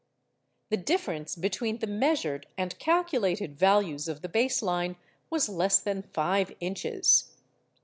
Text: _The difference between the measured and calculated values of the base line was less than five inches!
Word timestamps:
_The 0.71 0.83
difference 0.83 1.35
between 1.35 1.77
the 1.77 1.85
measured 1.85 2.47
and 2.57 2.75
calculated 2.79 3.55
values 3.55 4.07
of 4.07 4.23
the 4.23 4.29
base 4.29 4.63
line 4.63 4.95
was 5.29 5.47
less 5.47 5.79
than 5.79 6.01
five 6.01 6.51
inches! 6.59 7.35